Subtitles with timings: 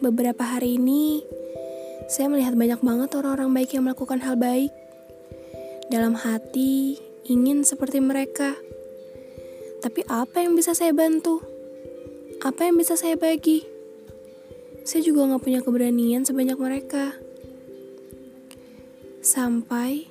[0.00, 1.24] beberapa hari ini
[2.06, 4.70] saya melihat banyak banget orang-orang baik yang melakukan hal baik.
[5.90, 8.54] Dalam hati ingin seperti mereka.
[9.82, 11.42] Tapi apa yang bisa saya bantu?
[12.42, 13.66] Apa yang bisa saya bagi?
[14.86, 17.18] Saya juga gak punya keberanian sebanyak mereka.
[19.18, 20.06] Sampai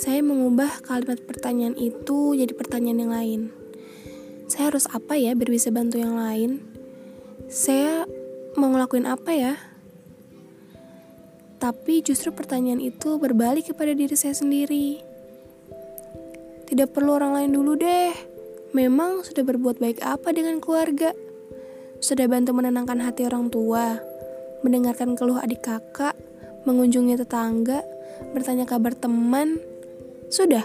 [0.00, 3.40] saya mengubah kalimat pertanyaan itu jadi pertanyaan yang lain.
[4.48, 6.64] Saya harus apa ya biar bisa bantu yang lain?
[7.52, 8.08] Saya
[8.58, 9.54] mau ngelakuin apa ya?
[11.58, 14.98] Tapi justru pertanyaan itu berbalik kepada diri saya sendiri.
[16.66, 18.14] Tidak perlu orang lain dulu deh.
[18.74, 21.14] Memang sudah berbuat baik apa dengan keluarga?
[21.98, 23.98] Sudah bantu menenangkan hati orang tua,
[24.62, 26.14] mendengarkan keluh adik kakak,
[26.62, 27.82] mengunjungi tetangga,
[28.30, 29.58] bertanya kabar teman.
[30.30, 30.62] Sudah.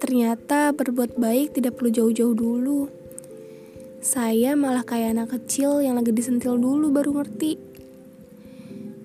[0.00, 3.03] Ternyata berbuat baik tidak perlu jauh-jauh dulu.
[4.04, 7.56] Saya malah kayak anak kecil yang lagi disentil dulu baru ngerti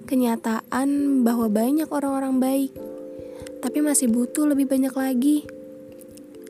[0.04, 2.76] kenyataan bahwa banyak orang-orang baik,
[3.64, 5.48] tapi masih butuh lebih banyak lagi.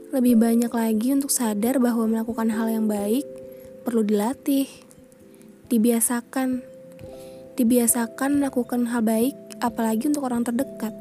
[0.10, 3.22] Lebih banyak lagi untuk sadar bahwa melakukan hal yang baik
[3.86, 4.66] perlu dilatih,
[5.70, 6.66] dibiasakan,
[7.54, 10.98] dibiasakan melakukan hal baik, apalagi untuk orang terdekat.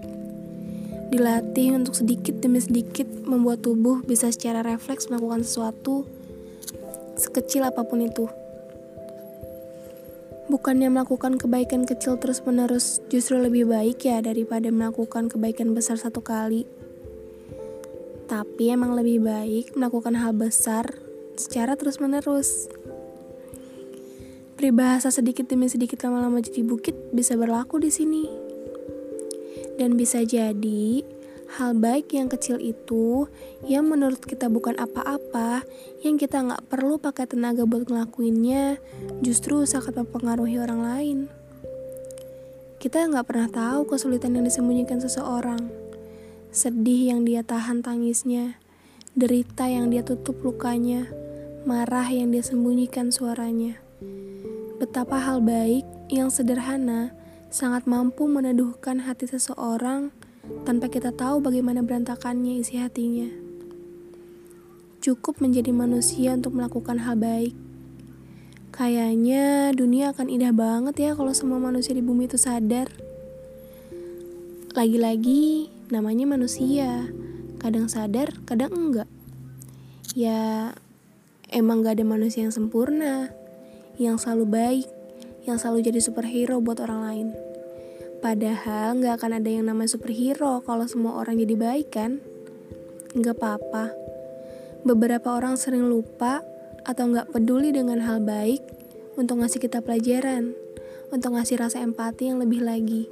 [1.09, 6.18] Dilatih untuk sedikit demi sedikit membuat tubuh bisa secara refleks melakukan sesuatu
[7.19, 8.31] sekecil apa pun itu.
[10.49, 16.65] Bukannya melakukan kebaikan kecil terus-menerus justru lebih baik ya daripada melakukan kebaikan besar satu kali.
[18.33, 20.97] Tapi emang lebih baik melakukan hal besar
[21.37, 22.73] secara terus-menerus.
[24.57, 28.25] Peribahasa sedikit demi sedikit lama-lama jadi bukit bisa berlaku di sini.
[29.77, 31.18] Dan bisa jadi
[31.57, 33.25] hal baik yang kecil itu
[33.65, 35.65] yang menurut kita bukan apa-apa,
[36.05, 38.77] yang kita nggak perlu pakai tenaga buat ngelakuinnya,
[39.25, 41.19] justru sangat mempengaruhi orang lain.
[42.77, 45.73] Kita nggak pernah tahu kesulitan yang disembunyikan seseorang,
[46.53, 48.61] sedih yang dia tahan tangisnya,
[49.17, 51.09] derita yang dia tutup lukanya,
[51.65, 53.81] marah yang dia sembunyikan suaranya.
[54.79, 55.83] Betapa hal baik
[56.13, 57.11] yang sederhana
[57.51, 60.15] sangat mampu meneduhkan hati seseorang
[60.69, 63.29] tanpa kita tahu bagaimana berantakannya isi hatinya.
[64.99, 67.57] Cukup menjadi manusia untuk melakukan hal baik.
[68.75, 72.93] Kayaknya dunia akan indah banget ya kalau semua manusia di bumi itu sadar.
[74.77, 77.09] Lagi-lagi namanya manusia,
[77.59, 79.09] kadang sadar, kadang enggak.
[80.13, 80.75] Ya,
[81.49, 83.33] emang gak ada manusia yang sempurna,
[83.97, 84.87] yang selalu baik,
[85.49, 87.29] yang selalu jadi superhero buat orang lain.
[88.19, 92.19] Padahal nggak akan ada yang namanya superhero kalau semua orang jadi baik kan?
[93.15, 93.95] Nggak apa-apa.
[94.83, 96.43] Beberapa orang sering lupa
[96.83, 98.59] atau nggak peduli dengan hal baik
[99.15, 100.51] untuk ngasih kita pelajaran,
[101.15, 103.07] untuk ngasih rasa empati yang lebih lagi.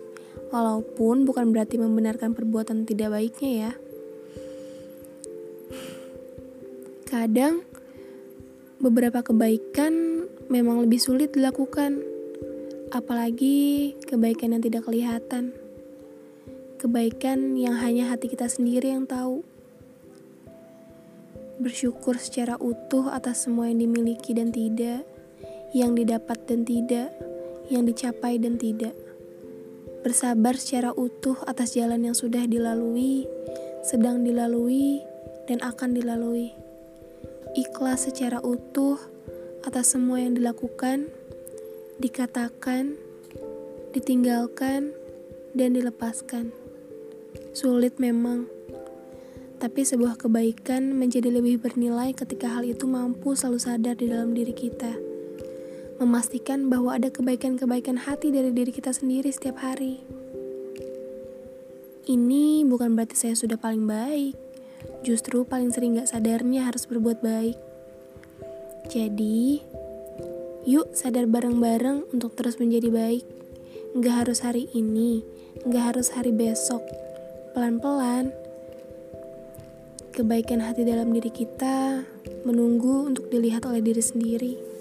[0.50, 3.72] Walaupun bukan berarti membenarkan perbuatan tidak baiknya ya.
[7.06, 7.62] Kadang
[8.82, 12.15] beberapa kebaikan memang lebih sulit dilakukan
[12.96, 15.52] Apalagi kebaikan yang tidak kelihatan.
[16.80, 19.44] Kebaikan yang hanya hati kita sendiri yang tahu.
[21.60, 25.04] Bersyukur secara utuh atas semua yang dimiliki dan tidak,
[25.76, 27.12] yang didapat dan tidak,
[27.68, 28.96] yang dicapai dan tidak.
[30.00, 33.28] Bersabar secara utuh atas jalan yang sudah dilalui,
[33.84, 35.04] sedang dilalui,
[35.44, 36.56] dan akan dilalui.
[37.52, 38.96] Ikhlas secara utuh
[39.68, 41.12] atas semua yang dilakukan
[41.96, 42.96] dikatakan,
[43.96, 44.92] ditinggalkan,
[45.56, 46.52] dan dilepaskan.
[47.56, 48.44] Sulit memang,
[49.56, 54.52] tapi sebuah kebaikan menjadi lebih bernilai ketika hal itu mampu selalu sadar di dalam diri
[54.52, 54.92] kita.
[55.96, 60.04] Memastikan bahwa ada kebaikan-kebaikan hati dari diri kita sendiri setiap hari.
[62.04, 64.36] Ini bukan berarti saya sudah paling baik,
[65.00, 67.56] justru paling sering gak sadarnya harus berbuat baik.
[68.92, 69.64] Jadi,
[70.66, 73.22] Yuk sadar bareng-bareng untuk terus menjadi baik.
[74.02, 75.22] Gak harus hari ini,
[75.62, 76.82] gak harus hari besok.
[77.54, 78.34] Pelan-pelan,
[80.10, 82.02] kebaikan hati dalam diri kita
[82.42, 84.75] menunggu untuk dilihat oleh diri sendiri.